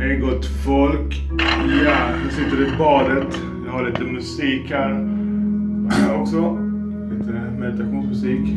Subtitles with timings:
[0.00, 1.30] Hej gott folk.
[1.84, 3.40] Ja, jag sitter i badet.
[3.66, 6.58] Jag har lite musik här också.
[7.10, 8.56] Lite meditationsmusik.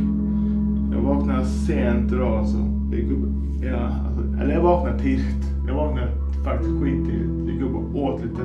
[0.92, 2.58] Jag vaknade sent idag alltså.
[2.92, 3.29] Jag gick upp,
[3.62, 5.46] ja, alltså, eller jag vaknade tidigt.
[5.68, 6.08] Jag vaknade
[6.45, 7.50] faktiskt skittidigt.
[7.50, 8.41] Gick upp och åt lite.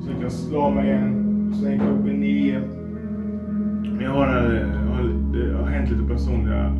[0.00, 1.54] Så jag kan slå mig igen.
[1.60, 2.60] Sen gick jag upp vid nio.
[3.82, 6.76] Men jag har, jag har, det har hänt lite personliga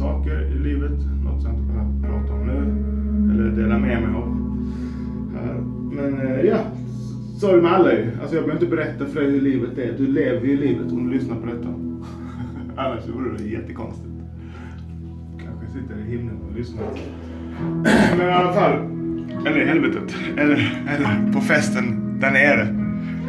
[0.00, 0.98] saker i livet.
[1.24, 2.94] Något som jag inte behöver prata om nu.
[3.32, 4.33] Eller dela med mig av.
[5.34, 5.60] Eh,
[5.92, 6.58] men eh, ja,
[7.40, 8.10] så är det med alla ju.
[8.20, 9.92] Alltså jag behöver inte berätta för dig hur livet är.
[9.98, 11.68] Du lever ju livet om du lyssnar på detta.
[12.76, 14.08] Annars vore det jättekonstigt.
[15.44, 16.84] Kanske sitter i himlen och lyssnar.
[18.18, 18.72] Men i alla fall.
[19.46, 20.14] Eller i helvetet.
[20.36, 22.68] Eller, eller på festen där nere.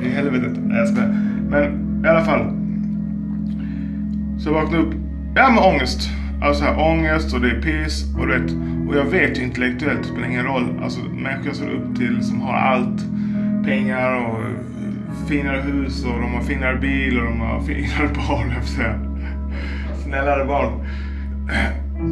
[0.03, 0.57] I helvetet.
[0.65, 1.15] Nej jag skojar.
[1.49, 2.51] Men i alla fall.
[4.39, 4.93] Så jag vaknade upp.
[5.35, 6.09] Ja med ångest.
[6.41, 8.51] Alltså här, ångest och det är piss och vet.
[8.87, 10.79] Och jag vet ju intellektuellt, det spelar ingen roll.
[10.83, 13.01] Alltså människor jag ser upp till som har allt.
[13.65, 14.39] Pengar och
[15.27, 18.99] finare hus och de har finare bil och de har finare barn, jag säga.
[20.03, 20.87] Snällare barn.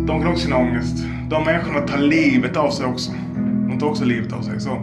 [0.07, 1.05] De kan också känna ångest.
[1.29, 3.11] De människorna tar livet av sig också.
[3.69, 4.59] De tar också livet av sig.
[4.59, 4.81] Så,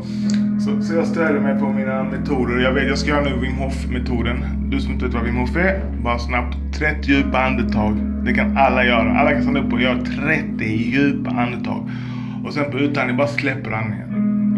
[0.65, 2.59] så, så jag stöder mig på mina metoder.
[2.59, 4.45] Jag vet, jag ska göra nu Wim Hof-metoden.
[4.71, 6.57] Du som inte vet vad Wim Hof är, bara snabbt.
[6.81, 7.97] 30 djupa andetag.
[8.25, 9.19] Det kan alla göra.
[9.19, 11.91] Alla kan stanna upp och göra 30 djupa andetag.
[12.45, 14.07] Och sen på utandning bara släpper andningen.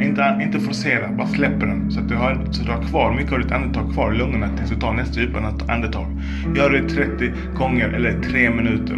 [0.03, 1.91] Inte, inte forcera, bara släpper den.
[1.91, 4.49] Så att du har, så du har kvar mycket av ditt andetag kvar i lungorna
[4.57, 6.07] tills du tar nästa djupa andetag.
[6.57, 8.97] Gör det 30 gånger eller 3 minuter.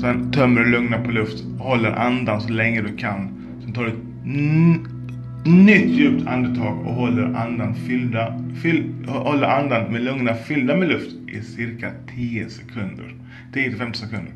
[0.00, 1.44] Sen tömmer du lungorna på luft.
[1.58, 3.28] Håller andan så länge du kan.
[3.64, 3.92] Sen tar du
[4.24, 4.93] mm,
[5.44, 11.16] nytt djupt andetag och håller andan fyllda, fyll, håller andan med lungorna fyllda med luft
[11.28, 13.14] i cirka 10 sekunder.
[13.52, 14.32] 10-15 sekunder.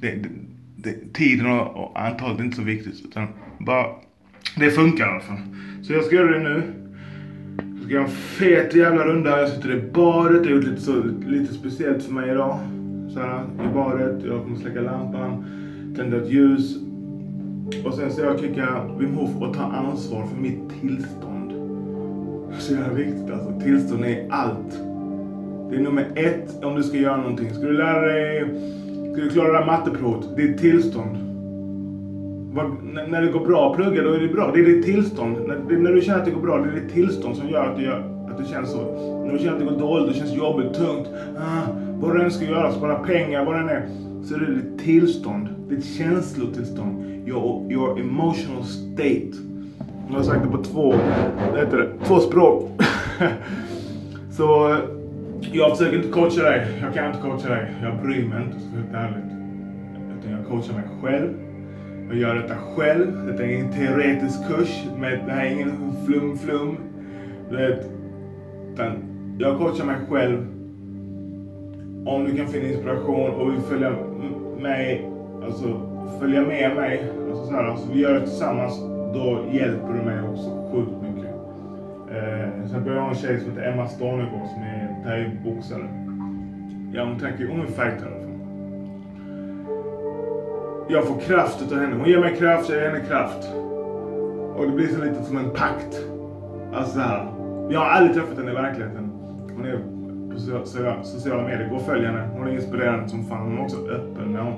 [0.00, 0.28] Det, det,
[0.76, 3.26] det, tiden och, och antalet är inte så viktigt utan
[3.58, 3.86] bara
[4.56, 5.38] det funkar i alla fall.
[5.82, 6.62] Så jag ska göra det nu.
[7.76, 9.40] Jag ska göra en fet jävla runda.
[9.40, 10.44] Jag sitter i badet.
[10.44, 12.58] Det är lite, så, lite speciellt för mig idag.
[13.14, 14.24] Så här, i badet.
[14.24, 15.44] Jag kommer släcka lampan.
[15.96, 16.87] Tända ett ljus.
[17.84, 18.66] Och sen ska jag kicka
[18.98, 21.52] Wim Hof och ta ansvar för mitt tillstånd.
[22.58, 23.60] Så jävla viktigt alltså.
[23.60, 24.80] Tillstånd är allt.
[25.70, 27.50] Det är nummer ett om du ska göra någonting.
[27.54, 28.44] Ska du lära dig,
[29.12, 31.18] ska du klara det matteprovet, det är tillstånd.
[33.08, 34.50] när det går bra att plugga, då är det bra.
[34.54, 35.36] Det är ditt tillstånd.
[35.46, 37.76] När, när du känner att det går bra, det är ditt tillstånd som gör att
[37.76, 38.82] det, gör, att du känns så.
[39.24, 41.08] När du känner att det går dåligt, det känns jobbigt, tungt.
[41.38, 43.88] Ah, vad du än ska göra, spara pengar, vad det än är.
[44.24, 45.48] Så är det ditt tillstånd.
[45.68, 47.17] Ditt känslotillstånd.
[47.28, 49.36] Your, your emotional state.
[50.08, 50.94] Jag har sagt det på två,
[51.50, 52.70] vad heter det, två språk.
[54.30, 54.78] så eh,
[55.52, 56.78] jag försöker inte coacha dig.
[56.82, 57.74] Jag kan inte coacha dig.
[57.82, 59.32] Jag bryr mig inte, så helt ärligt.
[60.20, 61.28] Utan jag coachar mig själv.
[62.08, 63.26] Jag gör detta själv.
[63.26, 64.84] Detta är ingen teoretisk kurs.
[64.96, 66.76] Med, det här är ingen flum-flum.
[68.72, 68.92] Utan
[69.38, 70.46] jag coachar mig själv.
[72.06, 73.92] Om du kan finna inspiration och vill följa
[74.60, 75.10] mig,
[75.48, 75.80] alltså
[76.20, 78.80] följa med mig, alltså så här, alltså vi gör det tillsammans,
[79.14, 81.34] då hjälper du mig också sjukt mycket.
[82.10, 85.88] Eh, sen började jag ha en tjej som heter Emma Stornegård som är thaiboxare.
[86.92, 88.18] Ja, hon tänker, hon är fighter.
[90.88, 91.96] Jag får kraft utav henne.
[91.96, 93.48] Hon ger mig kraft, jag ger henne kraft.
[94.56, 96.02] Och det blir så lite som en pakt.
[96.74, 97.26] Alltså så här.
[97.70, 99.10] Jag har aldrig träffat henne i verkligheten.
[99.56, 99.78] Hon är
[100.32, 101.68] på sociala medier.
[101.68, 102.28] Gå och följ henne.
[102.32, 103.46] Hon är inspirerande som fan.
[103.46, 104.36] Hon är också öppen.
[104.36, 104.54] Hon,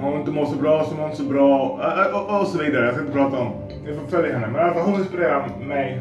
[0.00, 1.62] hon inte mår så bra så mår hon inte så bra.
[1.62, 2.84] Och, och, och, så vidare.
[2.84, 3.52] Jag ska inte prata om.
[3.84, 4.46] Ni får följa henne.
[4.46, 6.00] Men i alla fall hon inspirerar mig.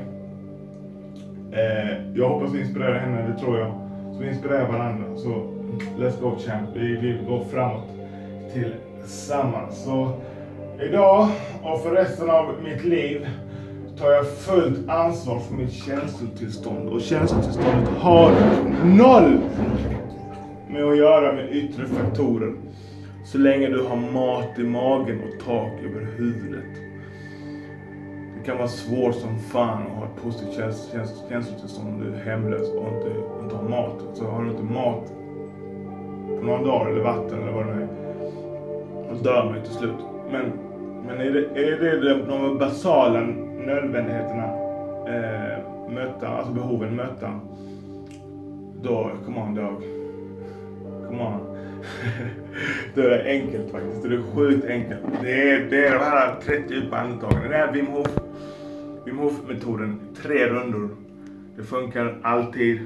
[1.51, 3.71] Eh, jag hoppas vi inspirerar henne, det tror jag.
[4.13, 5.17] Så vi inspirerar varandra.
[5.17, 5.29] Så
[5.97, 6.69] let's go champ.
[6.73, 7.89] Vi, vi går framåt
[8.53, 9.83] tillsammans.
[9.83, 10.11] Så
[10.81, 11.27] idag
[11.63, 13.27] och för resten av mitt liv
[13.99, 16.89] tar jag fullt ansvar för mitt känslotillstånd.
[16.89, 18.31] Och känslotillståndet har
[18.85, 19.39] noll
[20.69, 22.53] med att göra med yttre faktorer.
[23.27, 26.81] Så länge du har mat i magen och tak över huvudet.
[28.37, 30.55] Det kan vara svårt som fan att ha ett positivt
[31.29, 33.11] känslotillstånd om du är hemlös och inte,
[33.43, 34.03] inte har mat.
[34.13, 35.13] Så har du inte mat
[36.27, 37.87] på några dagar eller vatten eller vad det nu är.
[39.09, 39.99] Då dör man ju till slut.
[40.31, 40.51] Men,
[41.07, 43.21] men är, det, är det de basala
[43.65, 44.45] nödvändigheterna
[45.07, 47.39] eh, möta, alltså behoven möta,
[48.81, 49.83] då, come on dog.
[51.07, 51.57] Come on.
[52.95, 54.03] då är det enkelt faktiskt.
[54.03, 55.01] Det är sjukt enkelt.
[55.21, 57.49] Det är, det är de här 30 djupa andetagen.
[57.49, 58.07] Det är Wim Hof,
[59.05, 59.99] Wim Hof-metoden.
[60.21, 60.89] Tre rundor.
[61.57, 62.79] Det funkar alltid.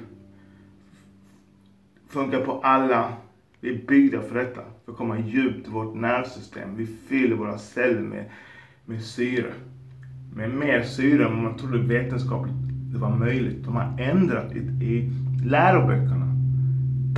[2.09, 3.13] Funkar på alla.
[3.59, 4.61] Vi är byggda för detta.
[4.85, 6.75] För att komma djupt i vårt nervsystem.
[6.75, 8.25] Vi fyller våra celler med,
[8.85, 9.53] med syre.
[10.35, 13.63] med mer syre än vad man trodde vetenskapligt det var möjligt.
[13.63, 15.11] De har ändrat i, i
[15.45, 16.30] läroböckerna.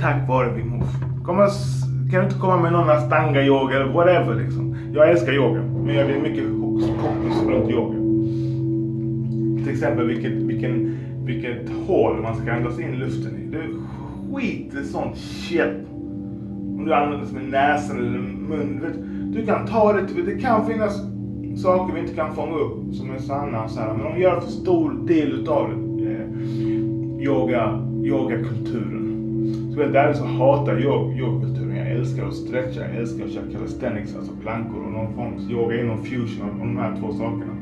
[0.04, 0.96] Tack vare Wim Hof.
[1.24, 1.48] Komma,
[2.10, 4.76] kan du inte komma med någon astanga-yoga eller whatever liksom.
[4.94, 7.96] Jag älskar yoga, men jag vet mycket hokus pokus runt yoga.
[9.64, 13.46] Till exempel vilket, vilken, vilket hål man ska andas in luften i.
[13.46, 13.70] Det är
[14.32, 15.88] skit i sånt shit.
[16.78, 19.32] Om du använder det med näsan eller munnen.
[19.34, 21.00] Du kan ta det, det kan finnas
[21.56, 23.68] saker vi inte kan fånga upp som är sanna.
[23.68, 26.10] Så här, men de gör för stor del utav det.
[26.12, 29.03] Eh, yoga, yogakulturen.
[29.74, 31.76] Så helt så hatar jag yogakulturen.
[31.76, 35.50] Jag älskar att stretcha, jag älskar att köra calisthenics, alltså plankor och någon form av
[35.50, 37.54] yoga inom någon fusion av de här två sakerna.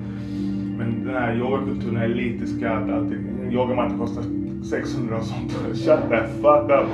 [0.78, 2.90] Men den här yogakulturen är lite skarp.
[2.90, 4.24] alltid, en kostar
[4.64, 5.52] 600 och sånt.
[5.74, 6.88] Shut the fuck up!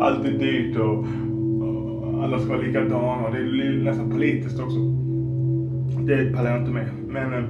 [0.00, 4.78] Allt är dyrt och, och alla ska vara likadana och det är nästan politiskt också.
[6.06, 6.88] Det pallar jag inte med.
[7.08, 7.44] Men eh,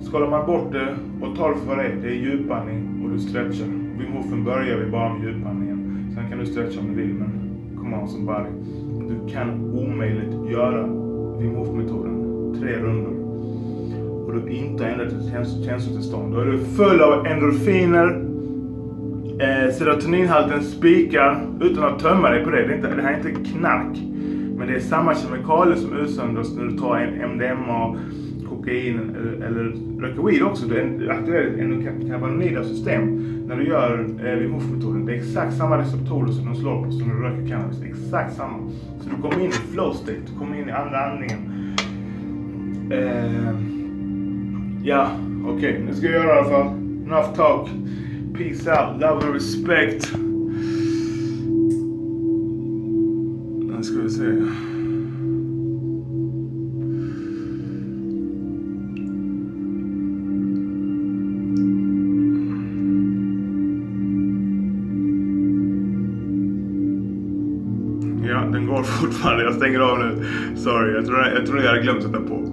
[0.00, 3.10] skalar man bort det och tar det för vad det är, det är djupandning och
[3.10, 3.85] du stretchar.
[3.98, 6.10] Vid börjar vi bara med djupandningen.
[6.14, 7.30] Sen kan du stretcha om du vill, men
[7.78, 8.48] kom on somebody.
[9.08, 10.82] Du kan omöjligt göra
[11.38, 12.16] Wim Hof-metoden
[12.60, 13.16] tre rundor
[14.26, 16.34] och du inte har ändrat ditt känslotillstånd.
[16.34, 18.24] Då är du full av endorfiner,
[19.40, 22.66] eh, serotoninhalten spikar utan att tömma dig på det.
[22.66, 23.98] Det, är inte, det här är inte knark.
[24.56, 26.98] Men det är samma kemikalier som utsöndras när du tar
[27.34, 27.96] MDMA,
[28.66, 30.66] kokain eh, eller, röka röker weed också.
[30.66, 35.06] Du aktiverar ett endokannabinoida system när du gör eh, vid Hof-metoden.
[35.06, 37.82] Det är exakt samma receptorer som de slår på som när du röker cannabis.
[37.82, 38.70] Exakt samma.
[39.00, 41.74] Så du kommer in i flow state, du kommer in i andra andningen.
[42.90, 43.54] Eh,
[44.82, 45.10] ja,
[45.44, 45.56] okej.
[45.56, 45.84] Okay.
[45.84, 46.66] Nu ska jag göra i alla fall.
[47.06, 47.68] Enough talk.
[48.34, 50.16] Peace out, love and respect.
[53.68, 54.22] Nu ska vi se.
[68.56, 69.44] Den går fortfarande.
[69.44, 70.26] Jag stänger av nu.
[70.56, 72.45] Sorry, jag tror jag, jag, tror jag hade glömt att sätta på.